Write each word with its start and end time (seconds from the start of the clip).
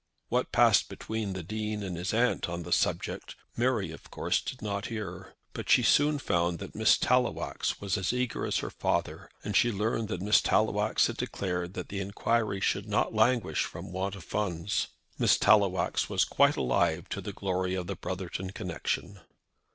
What 0.29 0.51
passed 0.51 0.89
between 0.89 1.33
the 1.33 1.43
Dean 1.43 1.83
and 1.83 1.95
his 1.95 2.11
aunt 2.11 2.49
on 2.49 2.63
the 2.63 2.71
subject 2.71 3.35
Mary, 3.55 3.91
of 3.91 4.09
course, 4.09 4.41
did 4.41 4.59
not 4.59 4.87
hear; 4.87 5.35
but 5.53 5.69
she 5.69 5.83
soon 5.83 6.17
found 6.17 6.57
that 6.57 6.73
Miss 6.73 6.97
Tallowax 6.97 7.79
was 7.79 7.99
as 7.99 8.11
eager 8.11 8.43
as 8.47 8.57
her 8.65 8.71
father, 8.71 9.29
and 9.43 9.55
she 9.55 9.71
learned 9.71 10.07
that 10.07 10.19
Miss 10.23 10.41
Tallowax 10.41 11.05
had 11.05 11.17
declared 11.17 11.75
that 11.75 11.89
the 11.89 11.99
inquiry 11.99 12.59
should 12.59 12.87
not 12.89 13.13
languish 13.13 13.63
from 13.63 13.91
want 13.91 14.15
of 14.15 14.23
funds. 14.23 14.87
Miss 15.19 15.37
Tallowax 15.37 16.09
was 16.09 16.25
quite 16.25 16.55
alive 16.55 17.07
to 17.09 17.21
the 17.21 17.31
glory 17.31 17.75
of 17.75 17.85
the 17.85 17.95
Brotherton 17.95 18.49
connection. 18.49 19.19